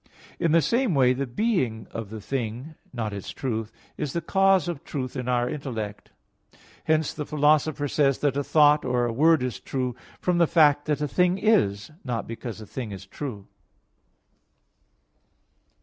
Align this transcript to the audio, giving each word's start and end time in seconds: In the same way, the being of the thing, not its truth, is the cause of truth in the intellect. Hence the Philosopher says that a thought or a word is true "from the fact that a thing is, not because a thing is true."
In 0.39 0.51
the 0.51 0.63
same 0.63 0.95
way, 0.95 1.13
the 1.13 1.27
being 1.27 1.85
of 1.91 2.09
the 2.09 2.19
thing, 2.19 2.73
not 2.91 3.13
its 3.13 3.29
truth, 3.29 3.71
is 3.97 4.13
the 4.13 4.19
cause 4.19 4.67
of 4.67 4.83
truth 4.83 5.15
in 5.15 5.27
the 5.27 5.49
intellect. 5.53 6.09
Hence 6.85 7.13
the 7.13 7.23
Philosopher 7.23 7.87
says 7.87 8.17
that 8.17 8.35
a 8.35 8.43
thought 8.43 8.83
or 8.83 9.05
a 9.05 9.13
word 9.13 9.43
is 9.43 9.59
true 9.59 9.95
"from 10.19 10.39
the 10.39 10.47
fact 10.47 10.85
that 10.85 11.01
a 11.01 11.07
thing 11.07 11.37
is, 11.37 11.91
not 12.03 12.25
because 12.27 12.59
a 12.59 12.65
thing 12.65 12.91
is 12.91 13.05
true." 13.05 13.45